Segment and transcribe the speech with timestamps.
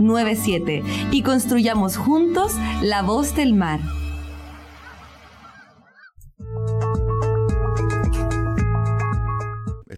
[0.00, 3.80] 97 y construyamos juntos la voz del mar.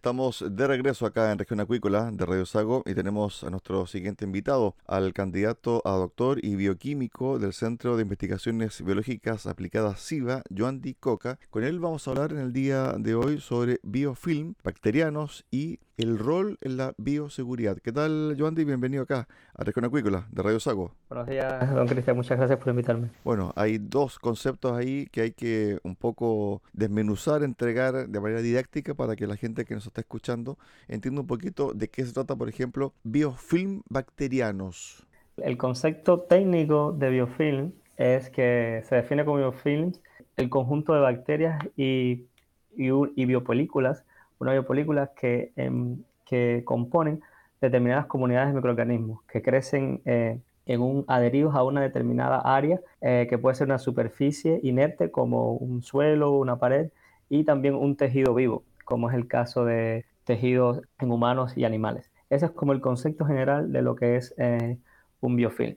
[0.04, 4.26] Estamos de regreso acá en Región Acuícola de Radio Sago y tenemos a nuestro siguiente
[4.26, 10.92] invitado, al candidato a doctor y bioquímico del Centro de Investigaciones Biológicas Aplicadas SIVA, Joandy
[10.92, 11.38] Coca.
[11.48, 16.18] Con él vamos a hablar en el día de hoy sobre biofilm, bacterianos y el
[16.18, 17.78] rol en la bioseguridad.
[17.78, 18.64] ¿Qué tal, Joandy?
[18.64, 20.92] Bienvenido acá a Región Acuícola de Radio Sago.
[21.08, 22.16] Buenos días, don Cristian.
[22.16, 23.10] Muchas gracias por invitarme.
[23.24, 28.94] Bueno, hay dos conceptos ahí que hay que un poco desmenuzar, entregar de manera didáctica
[28.94, 32.34] para que la gente que nos está escuchando entienda un poquito de qué se trata,
[32.34, 35.06] por ejemplo, biofilm bacterianos.
[35.36, 39.92] El concepto técnico de biofilm es que se define como biofilm
[40.36, 42.26] el conjunto de bacterias y,
[42.76, 44.04] y biopelículas
[44.38, 47.20] una biopelícula que, em, que componen
[47.60, 53.26] determinadas comunidades de microorganismos que crecen eh, en un, adheridos a una determinada área, eh,
[53.28, 56.90] que puede ser una superficie inerte como un suelo, una pared,
[57.28, 62.10] y también un tejido vivo, como es el caso de tejidos en humanos y animales.
[62.30, 64.78] Ese es como el concepto general de lo que es eh,
[65.20, 65.76] un biofilm.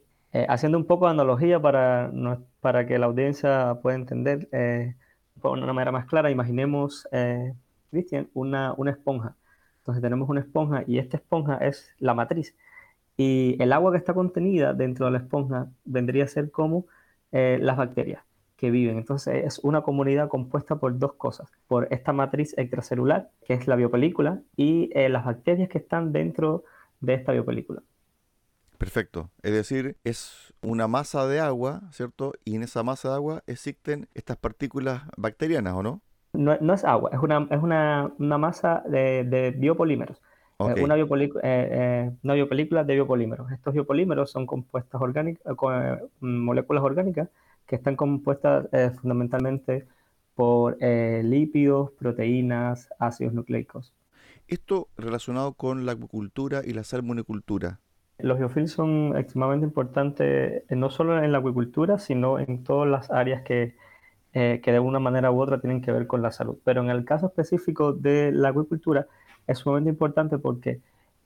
[0.50, 2.12] haciendo un poco de analogía para,
[2.62, 4.96] para que la audiencia pueda entender de
[5.44, 7.08] una manera más clara, imaginemos
[7.90, 9.36] Cristian, una, una esponja.
[9.80, 12.56] Entonces tenemos una esponja y esta esponja es la matriz.
[13.16, 16.86] Y el agua que está contenida dentro de la esponja vendría a ser como
[17.32, 18.22] eh, las bacterias
[18.58, 18.98] que viven.
[18.98, 23.76] Entonces es una comunidad compuesta por dos cosas, por esta matriz extracelular, que es la
[23.76, 26.64] biopelícula, y eh, las bacterias que están dentro
[27.00, 27.82] de esta biopelícula.
[28.78, 29.32] Perfecto.
[29.42, 32.34] Es decir, es una masa de agua, ¿cierto?
[32.46, 36.02] Y en esa masa de agua existen estas partículas bacterianas, ¿o no?
[36.34, 40.22] No, es agua, es una, es una, masa de, biopolímeros.
[40.60, 43.52] Eh, una, eh, eh, una, biopelícula de biopolímeros.
[43.52, 45.56] Estos biopolímeros son compuestas orgánicas,
[46.20, 47.30] moléculas orgánicas
[47.66, 48.68] que están compuestas
[49.00, 49.86] fundamentalmente
[50.36, 53.94] por lípidos, proteínas, ácidos nucleicos.
[54.48, 57.80] Esto relacionado con la acuicultura y la salmonicultura.
[58.20, 63.44] Los biofilms son extremadamente importantes no solo en la acuicultura, sino en todas las áreas
[63.44, 63.76] que,
[64.34, 66.58] eh, que de una manera u otra tienen que ver con la salud.
[66.64, 69.08] Pero en el caso específico de la acuicultura
[69.48, 70.82] es sumamente importante porque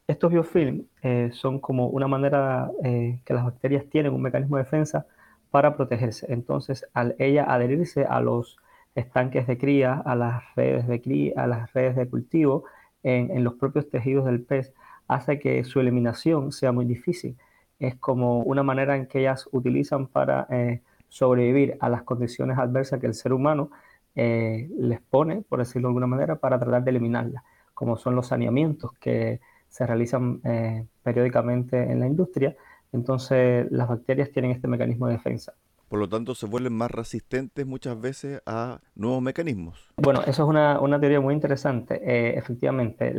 [0.07, 4.63] estos biofilms eh, son como una manera eh, que las bacterias tienen un mecanismo de
[4.63, 5.05] defensa
[5.51, 6.31] para protegerse.
[6.33, 8.57] Entonces, al ella adherirse a los
[8.95, 12.65] estanques de cría, a las redes de cría, a las redes de cultivo
[13.03, 14.73] en, los propios tejidos del pez,
[15.07, 17.37] hace que su eliminación sea muy difícil.
[17.79, 20.81] Es como una manera en que ellas utilizan para eh,
[21.11, 23.69] sobrevivir a las condiciones adversas que el ser humano
[24.15, 27.43] eh, les pone, por decirlo de alguna manera, para tratar de eliminarlas,
[27.73, 32.55] como son los saneamientos que se realizan eh, periódicamente en la industria.
[32.93, 35.53] Entonces las bacterias tienen este mecanismo de defensa.
[35.89, 39.91] Por lo tanto, se vuelven más resistentes muchas veces a nuevos mecanismos.
[39.97, 41.99] Bueno, eso es una, teoría muy interesante.
[42.05, 43.13] Eh, efectivamente,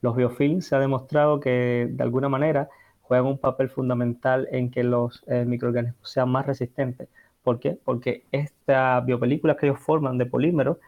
[0.00, 2.68] los biofilms se ha demostrado que de alguna manera
[3.04, 7.08] juegan un papel fundamental en que los eh, microorganismos sean más resistentes.
[7.42, 7.78] ¿Por qué?
[7.84, 10.78] Porque esta biopelícula que ellos forman de polímeros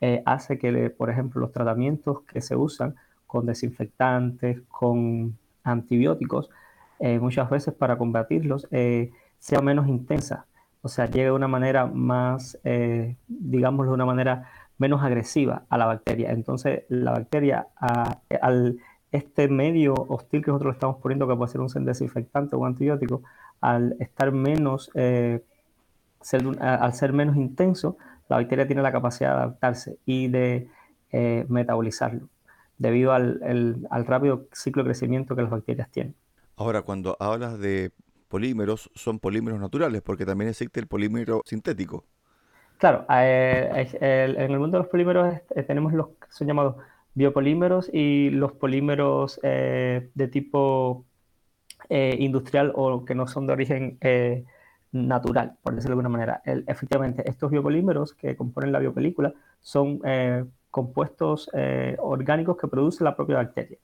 [0.00, 2.96] eh, hace que, por ejemplo, los tratamientos que se usan
[3.26, 6.50] con desinfectantes, con antibióticos,
[7.20, 8.66] muchas veces para combatirlos,
[9.38, 10.46] sea menos intensa
[10.86, 15.76] o sea, llega de una manera más, eh, digamos, de una manera menos agresiva a
[15.76, 16.30] la bacteria.
[16.30, 17.66] Entonces, la bacteria,
[18.40, 18.78] al
[19.16, 22.68] este medio hostil que nosotros le estamos poniendo, que puede ser un desinfectante o un
[22.68, 23.22] antibiótico,
[23.60, 25.42] al estar menos, eh,
[26.60, 27.96] al ser menos intenso,
[28.28, 30.68] la bacteria tiene la capacidad de adaptarse y de
[31.12, 32.28] eh, metabolizarlo,
[32.78, 36.14] debido al, al rápido ciclo de crecimiento que las bacterias tienen.
[36.56, 37.92] Ahora, cuando hablas de
[38.28, 42.04] polímeros son polímeros naturales, porque también existe el polímero sintético.
[42.78, 46.76] Claro, eh, en el mundo de los polímeros eh, tenemos los que son llamados
[47.16, 51.04] biopolímeros y los polímeros eh, de tipo
[51.88, 53.98] industrial o que no son de origen
[54.92, 56.42] natural, por decirlo de alguna manera.
[56.44, 60.00] efectivamente, estos biopolímeros que componen la biopelícula son
[60.70, 61.48] compuestos
[61.98, 63.78] orgánicos que produce la propia bacteria,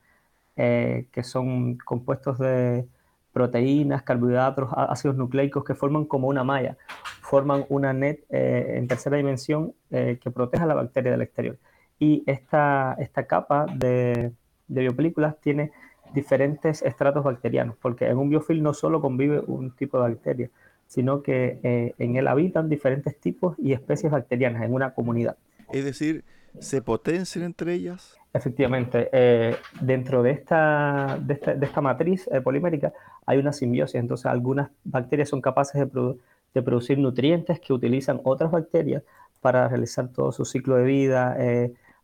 [0.57, 2.87] que son compuestos de
[3.33, 6.77] proteínas, carbohidratos, ácidos nucleicos que forman como una malla,
[7.23, 11.59] forman una net eh, en tercera dimensión eh, que protege a la bacteria del exterior.
[12.03, 14.33] Y esta, esta capa de,
[14.67, 15.71] de, biopelículas tiene
[16.13, 20.51] diferentes estratos bacterianos, porque en un biofilm no solo convive un tipo de bacteria,
[20.89, 25.37] sino que eh, en él habitan diferentes tipos y especies bacterianas en una comunidad.
[25.73, 26.25] Es decir,
[26.59, 28.19] ¿se potencian entre ellas?
[28.35, 31.35] Efectivamente, eh, dentro de esta, de
[31.65, 32.93] esta, matriz eh, polimérica
[33.27, 39.05] hay una simbiosis, entonces algunas bacterias son capaces de, producir nutrientes que utilizan otras bacterias
[39.41, 41.37] para realizar todo su ciclo de vida.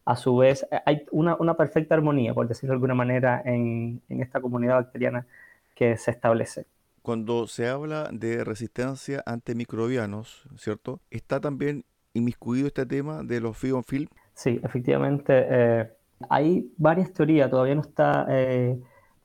[0.08, 4.22] Eh, a su vez, hay una, perfecta armonía, por decirlo de alguna manera, en, en
[4.22, 5.26] esta comunidad bacteriana
[5.74, 6.66] que se establece.
[7.02, 11.00] Cuando se habla de resistencia ante microbianos, ¿cierto?
[11.10, 14.08] ¿Está también inmiscuido este tema de los Fion Film?
[14.34, 15.94] Sí, efectivamente
[16.28, 18.78] hay varias teorías, todavía no está eh,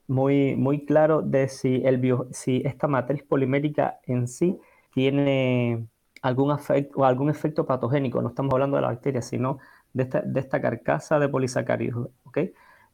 [0.08, 2.02] muy, muy claro de si, el
[2.32, 4.60] si esta matriz polimérica en sí
[4.94, 5.88] tiene
[6.22, 8.22] algún, efecto, o algún efecto patogénico.
[8.22, 9.58] No estamos hablando de la bacteria, sino
[9.94, 12.10] de esta, carcasa de polisacáridos.
[12.26, 12.54] ¿okay?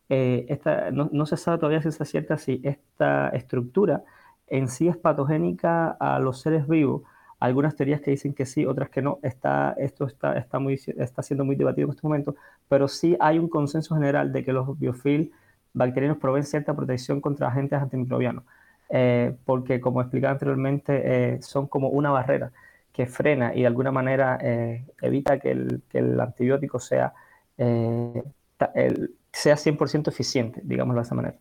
[0.09, 4.03] Eh, esta, no, no, se sabe todavía si es cierta si esta estructura
[4.47, 7.03] en sí es patogénica a los seres vivos
[7.39, 9.19] algunas teorías que dicen que sí, otras que no.
[9.23, 12.35] Está, esto está, está, muy, está siendo muy debatido en este momento,
[12.67, 15.31] pero sí hay un consenso general de que los biofil
[15.73, 18.43] bacterianos proveen cierta protección contra agentes antimicrobianos,
[18.89, 22.51] eh, porque como explicaba anteriormente, eh, son como una barrera
[22.93, 27.13] que frena y de alguna manera eh, evita que el, que el, antibiótico sea,
[27.57, 31.37] sea 100% eficiente, digámoslo de esa manera.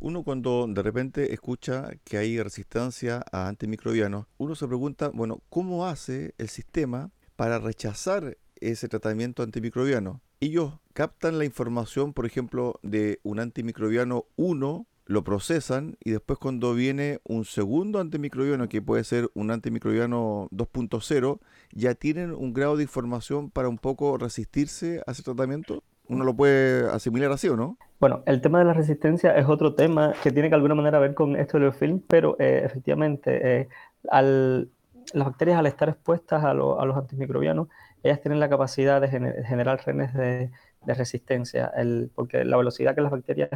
[0.00, 5.86] Uno cuando de repente escucha que hay resistencia a antimicrobianos, uno se pregunta, bueno, ¿cómo
[5.86, 10.22] hace el sistema para rechazar ese tratamiento antimicrobiano?
[10.40, 16.72] Ellos captan la información, por ejemplo, de un antimicrobiano 1, lo procesan y después cuando
[16.72, 21.40] viene un segundo antimicrobiano, que puede ser un antimicrobiano 2.0,
[21.72, 26.34] ya tienen un grado de información para un poco resistirse a ese tratamiento uno lo
[26.34, 27.78] puede asimilar así o no?
[28.00, 30.98] Bueno, el tema de la resistencia es otro tema que tiene que de alguna manera
[30.98, 33.68] ver con esto del film, pero eh, efectivamente eh,
[34.10, 34.70] al,
[35.12, 37.68] las bacterias al estar expuestas a, los antimicrobianos,
[38.02, 40.50] ellas tienen la capacidad de, generar renes de,
[40.84, 43.50] resistencia, el, porque la velocidad que las bacterias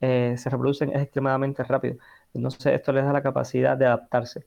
[0.00, 1.96] eh, se reproducen es extremadamente rápido.
[2.34, 4.44] Entonces esto les da la capacidad de adaptarse.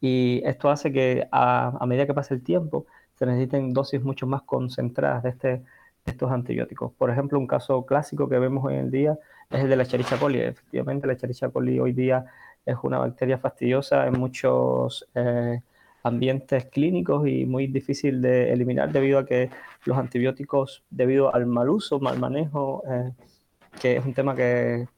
[0.00, 2.86] Y esto hace que a, medida que pasa el tiempo
[3.16, 5.62] se necesiten dosis mucho más concentradas de este
[6.06, 6.92] estos antibióticos.
[6.92, 9.18] Por ejemplo, un caso clásico que vemos hoy en día
[9.50, 10.40] es el de la Escherichia coli.
[10.40, 12.24] Efectivamente, la Escherichia coli hoy día
[12.64, 15.60] es una bacteria fastidiosa en muchos eh,
[16.02, 19.50] ambientes clínicos y muy difícil de eliminar debido a que
[19.84, 23.12] los antibióticos, debido al mal uso, mal manejo, eh,
[23.78, 24.88] que es un tema que,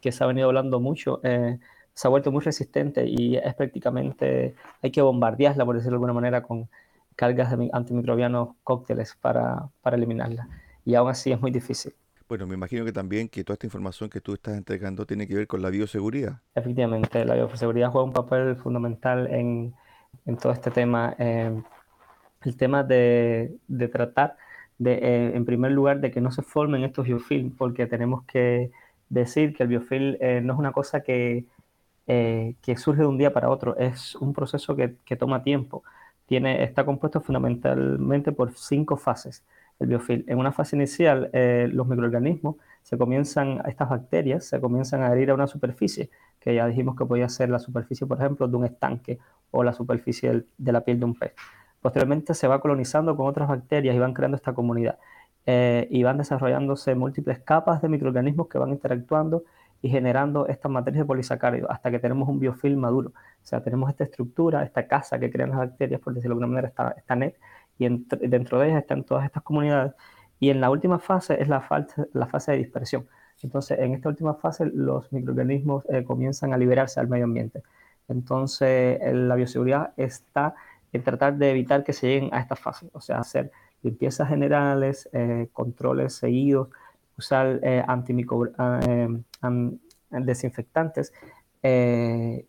[0.00, 1.58] que se ha venido hablando mucho, eh,
[1.94, 6.12] se ha vuelto muy resistente y es prácticamente, hay que bombardearla, por decirlo de alguna
[6.12, 6.68] manera, con
[7.14, 10.48] cargas de antimicrobianos cócteles para, para eliminarla.
[10.84, 11.94] Y aún así es muy difícil.
[12.28, 15.34] Bueno, me imagino que también que toda esta información que tú estás entregando tiene que
[15.34, 16.40] ver con la bioseguridad.
[16.54, 19.74] Efectivamente, la bioseguridad juega un papel fundamental en,
[20.26, 21.14] en todo este tema.
[21.18, 21.62] Eh,
[22.42, 24.36] el tema de, de tratar,
[24.84, 28.70] eh, en primer lugar, de que no se formen estos biofilms, porque tenemos que
[29.08, 31.46] decir que el biofilm eh, no es una cosa que,
[32.06, 35.82] que surge de un día para otro, es un proceso que, que toma tiempo.
[36.26, 39.44] Tiene, está compuesto fundamentalmente por cinco fases
[39.78, 40.24] el biofilm.
[40.26, 45.30] En una fase inicial, eh, los microorganismos se comienzan, estas bacterias se comienzan a adherir
[45.30, 48.64] a una superficie, que ya dijimos que podía ser la superficie, por ejemplo, de un
[48.64, 49.18] estanque
[49.50, 51.32] o la superficie de la piel de un pez.
[51.86, 54.98] Posteriormente se va colonizando con otras bacterias y van creando esta comunidad.
[55.46, 59.44] Eh, y van desarrollándose múltiples capas de microorganismos que van interactuando
[59.80, 63.10] y generando estas materias de polisacáridos hasta que tenemos un biofilm maduro.
[63.10, 66.54] O sea, tenemos esta estructura, esta casa que crean las bacterias, por decirlo de alguna
[66.56, 67.36] manera, esta, esta net,
[67.78, 67.86] y
[68.26, 69.92] dentro de ellas están todas estas comunidades.
[70.40, 71.64] Y en la última fase es la,
[72.14, 73.06] la fase de dispersión.
[73.44, 77.62] Entonces, en esta última fase, los microorganismos eh, comienzan a liberarse al medio ambiente.
[78.08, 80.56] Entonces, la bioseguridad está
[80.92, 83.50] en tratar de evitar que se lleguen a esta fase, o sea, hacer
[83.82, 86.68] limpiezas generales, eh, controles seguidos,
[87.18, 89.50] usar eh, ah,
[90.10, 91.12] desinfectantes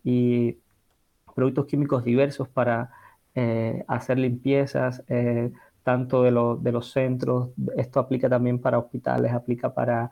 [0.04, 0.56] y
[1.34, 2.90] productos químicos diversos para
[3.40, 5.52] eh, hacer limpiezas, eh,
[5.84, 10.10] tanto de, de, los centros, esto aplica también para hospitales, aplica para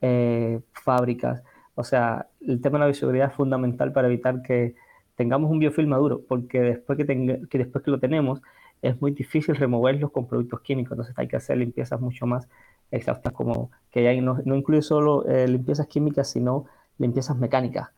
[0.00, 1.42] eh, fábricas.
[1.74, 4.76] O sea, el tema de la bioseguridad es fundamental para evitar que
[5.18, 7.04] tengamos un biofilm maduro, porque después que,
[7.50, 8.40] que después que lo tenemos
[8.80, 12.48] es muy difícil removerlos con productos químicos, entonces hay que hacer limpiezas mucho más
[12.90, 16.64] exhaustas, como que ya no, no incluye solo limpiezas químicas, sino
[16.96, 17.90] limpiezas mecánicas,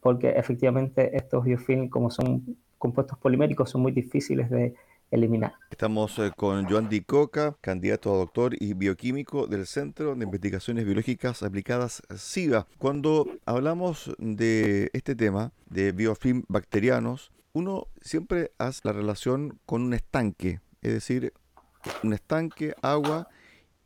[0.00, 4.74] porque efectivamente estos biofilms, como son compuestos poliméricos son muy difíciles de
[5.10, 5.54] eliminar.
[5.70, 10.84] Estamos eh, con Joan Di Coca, candidato a doctor y bioquímico del Centro de Investigaciones
[10.84, 12.66] Biológicas Aplicadas SIVA.
[12.78, 19.94] Cuando hablamos de este tema de biofilm bacterianos, uno siempre hace la relación con un
[19.94, 21.32] estanque, es decir,
[22.02, 23.28] un estanque, agua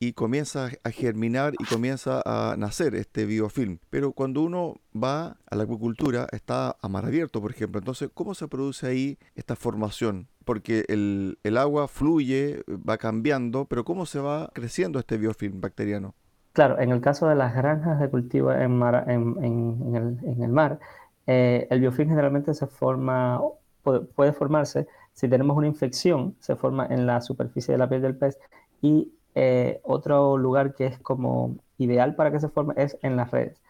[0.03, 3.79] y comienza a germinar y comienza a nacer este biofilm.
[3.91, 7.79] Pero cuando uno va a la acuicultura, está a mar abierto, por ejemplo.
[7.79, 10.27] Entonces, ¿cómo se produce ahí esta formación?
[10.51, 16.17] Porque el, agua fluye, va cambiando, pero ¿cómo se va creciendo este biofilm bacteriano?
[16.55, 20.81] Claro, en el caso de las granjas de cultivo en, el, mar,
[21.29, 23.41] eh, el biofilm generalmente se forma,
[23.85, 28.17] puede, formarse si tenemos una infección, se forma en la superficie de la piel del
[28.17, 28.37] pez
[28.83, 33.31] y eh, otro lugar que es como ideal para que se forme es en las
[33.31, 33.63] redes.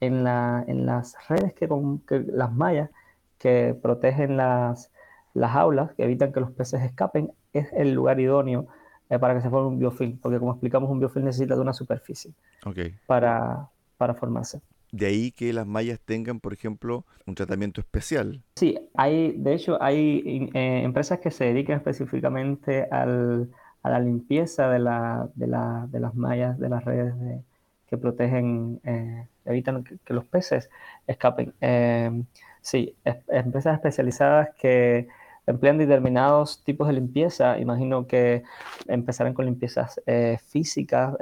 [0.00, 2.90] En las redes que, con, las mallas
[3.38, 4.90] que protegen las,
[5.36, 8.66] las aulas, que evitan que los peces escapen, es el lugar idóneo
[9.10, 11.72] eh, para que se forme un biofilm, porque como explicamos, un biofilm necesita de una
[11.72, 12.32] superficie
[13.06, 14.60] para, para formarse.
[14.92, 18.40] De ahí que las mallas tengan, por ejemplo, un tratamiento especial.
[18.54, 23.50] Sí, hay, de hecho, hay eh, empresas que se dedican específicamente al,
[23.82, 27.14] a la limpieza de, la, de, la, de las mallas, de las redes
[27.88, 30.70] que protegen, eh, evitan que, los peces
[31.06, 31.54] escapen.
[31.60, 32.22] Eh,
[32.60, 32.96] sí,
[33.28, 35.08] empresas especializadas que
[35.46, 37.58] emplean determinados tipos de limpieza.
[37.58, 38.42] Imagino que
[38.86, 41.14] empezarán con limpiezas eh, físicas,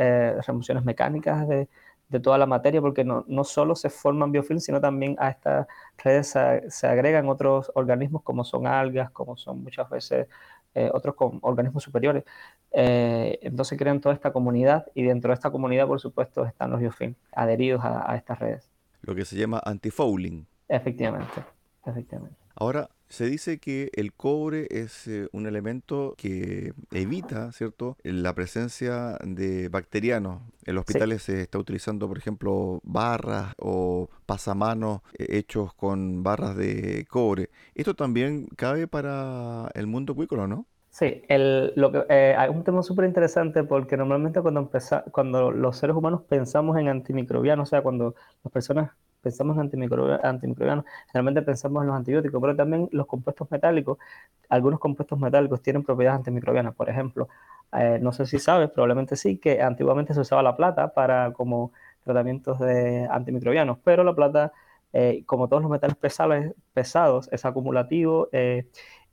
[0.47, 1.69] remociones mecánicas de,
[2.09, 5.67] de, toda la materia, porque no, no solo se forman biofilms, sino también a estas
[5.99, 10.29] redes se, se, agregan otros organismos como son algas, como son muchas veces
[10.77, 12.25] eh, otros organismos superiores.
[12.73, 16.81] Eh, entonces crean toda esta comunidad y dentro de esta comunidad, por supuesto, están los
[16.81, 18.69] biofilms adheridos a, estas redes.
[19.03, 20.45] Lo que se llama antifouling.
[20.69, 21.45] Efectivamente,
[21.87, 22.44] efectivamente.
[22.55, 29.19] Ahora, se dice que el cobre es eh, un elemento que evita, ¿cierto?, la presencia
[29.25, 30.43] de bacterianos.
[30.65, 37.07] En los hospitales se está utilizando, por ejemplo, barras o pasamanos hechos con barras de
[37.09, 37.51] cobre.
[37.75, 40.67] Esto también cabe para el mundo acuícola, ¿no?
[40.91, 45.51] Sí, el, lo que, eh, hay un tema súper interesante porque normalmente cuando, empeza, cuando
[45.51, 48.93] los seres humanos pensamos en antimicrobianos, o sea, cuando las personas
[49.25, 49.63] pensamos en
[50.23, 53.99] antimicrobianos, generalmente pensamos en los antibióticos, pero también los compuestos metálicos,
[54.49, 56.75] algunos compuestos metálicos tienen propiedades antimicrobianas.
[56.75, 57.29] Por ejemplo,
[57.73, 61.73] eh, no sé si sabes, probablemente sí, que antiguamente se usaba la plata para como
[62.05, 64.53] tratamientos de antimicrobianos, pero la plata,
[64.93, 68.29] eh, como todos los metales pesados, pesados es acumulativo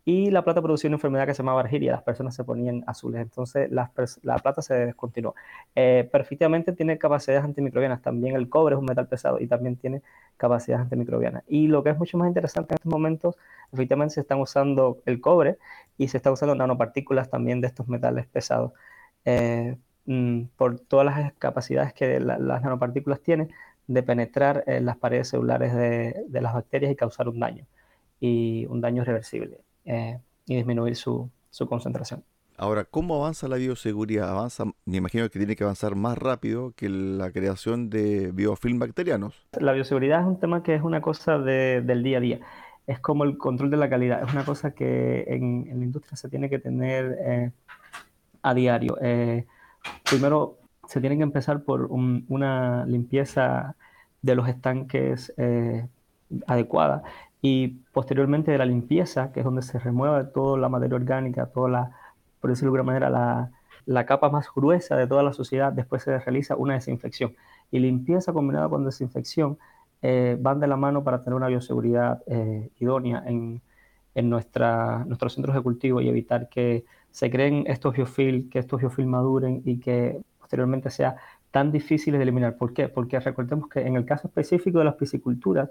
[0.04, 3.22] y la plata producía una enfermedad que se llamaba argiria, las personas se ponían azules,
[3.22, 3.92] entonces la,
[4.42, 5.36] plata se descontinuó.
[5.76, 10.02] Eh, perfectamente tiene capacidades antimicrobianas, también el cobre es un metal pesado y también tiene
[10.38, 11.44] capacidades antimicrobianas.
[11.48, 13.36] Y lo que es mucho más interesante en estos momentos,
[13.72, 15.58] efectivamente se están usando el cobre
[15.98, 18.74] y se están usando nanopartículas también de estos metales pesados.
[19.26, 23.52] Eh, mm, por todas las capacidades que las nanopartículas tienen
[23.88, 27.66] de penetrar en las paredes celulares de, de las bacterias y causar un daño,
[28.20, 29.60] y un daño irreversible.
[29.86, 32.24] Eh, y disminuir su, su, concentración.
[32.58, 34.30] Ahora, ¿cómo avanza la bioseguridad?
[34.30, 39.48] Avanza, me imagino que tiene que avanzar más rápido que la creación de biofilm bacterianos.
[39.60, 42.40] La bioseguridad es un tema que es una cosa de, del día a día.
[42.86, 44.24] Es como el control de la calidad.
[44.24, 47.52] Es una cosa que en, la industria se tiene que tener eh,
[48.42, 48.98] a diario.
[49.02, 49.46] Eh,
[50.10, 50.58] primero,
[50.88, 53.76] se tiene que empezar por una limpieza
[54.22, 55.34] de los estanques
[56.48, 57.04] adecuada
[57.42, 61.70] y posteriormente de la limpieza, que es donde se remueve toda la materia orgánica, toda
[61.70, 61.92] la,
[62.40, 63.52] por decirlo de alguna manera, la,
[63.86, 67.36] la capa más gruesa de toda la sociedad, después se realiza una desinfección.
[67.72, 69.58] Y limpieza combinada con desinfección
[70.02, 73.62] eh, van de la mano para tener una bioseguridad eh, idónea en,
[74.16, 78.82] en nuestra, nuestros centros de cultivo y evitar que se creen estos biofilms, que estos
[78.82, 81.16] biofilms maduren y que posteriormente sea
[81.52, 82.56] tan difíciles de eliminar.
[82.56, 82.88] ¿Por qué?
[82.88, 85.70] Porque recordemos que en el caso específico de las pisciculturas,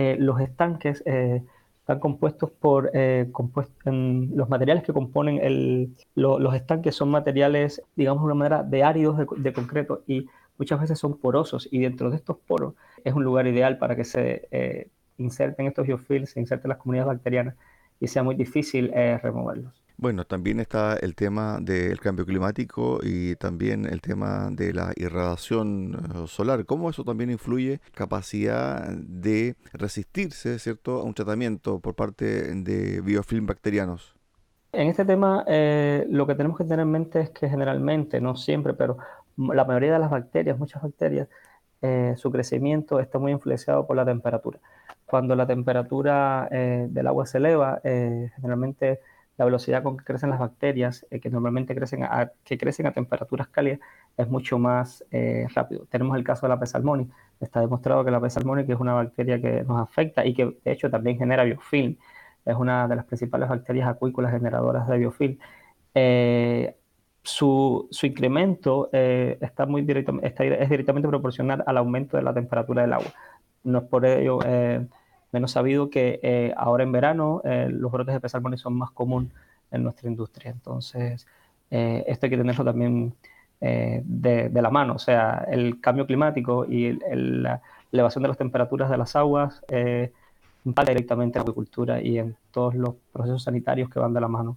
[0.00, 1.42] eh, los estanques eh,
[1.80, 3.30] están compuestos por eh,
[3.84, 9.52] los materiales que componen los estanques son materiales, digamos de una manera, de áridos de,
[9.52, 10.26] concreto y
[10.56, 12.72] muchas veces son porosos y dentro de estos poros
[13.04, 14.88] es un lugar ideal para que se
[15.18, 17.56] inserten estos biofilms, se inserten las comunidades bacterianas
[18.00, 18.90] y sea muy difícil
[19.22, 19.82] removerlos.
[20.02, 25.92] Bueno, también está el tema del cambio climático y también el tema de la irradiación
[25.92, 26.64] eh, solar.
[26.64, 33.44] ¿Cómo eso también influye capacidad de resistirse, cierto, a un tratamiento por parte de biofilm
[33.44, 34.16] bacterianos?
[34.72, 38.36] En este tema, eh, lo que tenemos que tener en mente es que generalmente, no
[38.36, 38.96] siempre, pero
[39.36, 41.28] la mayoría de las bacterias, muchas bacterias,
[41.82, 44.60] eh, su crecimiento está muy influenciado por la temperatura.
[45.04, 49.00] Cuando la temperatura del agua se eleva, generalmente
[49.40, 52.92] la velocidad con que crecen las bacterias, eh, que normalmente crecen a, que crecen a
[52.92, 53.80] temperaturas cálidas,
[54.18, 55.86] es mucho más eh, rápido.
[55.86, 56.66] Tenemos el caso de la P.
[57.40, 58.28] Está demostrado que la P.
[58.66, 61.96] que es una bacteria que nos afecta y que de hecho también genera biofilm.
[62.44, 65.38] Es una de las principales bacterias acuícolas generadoras de biofilm.
[65.94, 66.76] Eh,
[67.22, 69.86] su, su, incremento está muy
[70.22, 73.10] está, es directamente proporcional al aumento de la temperatura del agua.
[73.64, 74.40] No es por ello
[75.32, 79.30] menos sabido que eh, ahora en verano eh, los brotes de pez son más comunes
[79.70, 80.50] en nuestra industria.
[80.50, 81.26] Entonces,
[81.70, 83.14] eh, esto hay que tenerlo también
[83.60, 84.94] de, la mano.
[84.94, 87.60] O sea, el cambio climático y la
[87.92, 89.62] elevación de las temperaturas de las aguas
[90.64, 94.28] impacta directamente en la agricultura y en todos los procesos sanitarios que van de la
[94.28, 94.56] mano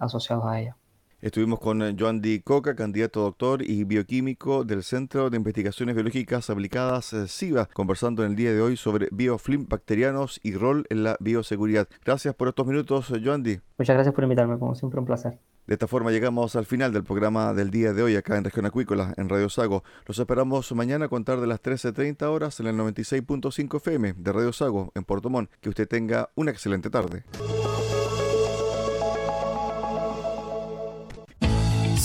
[0.00, 0.76] asociados a ella.
[1.22, 5.94] Estuvimos con eh, Joan Di Coca, candidato a doctor y bioquímico del Centro de Investigaciones
[5.94, 10.84] Biológicas Aplicadas SIVA, eh, conversando en el día de hoy sobre biofilm bacterianos y rol
[10.90, 11.88] en la bioseguridad.
[12.04, 13.58] Gracias por estos minutos, eh, Joan Di.
[13.78, 15.38] Muchas gracias por invitarme, como siempre un placer.
[15.66, 18.66] De esta forma llegamos al final del programa del día de hoy acá en Región
[18.66, 19.84] Acuícola, en Radio Sago.
[20.06, 24.52] Los esperamos mañana a contar de las 13.30 horas en el 96.5 FM de Radio
[24.52, 25.50] Sago en Puerto Montt.
[25.62, 27.24] Que usted tenga una excelente tarde.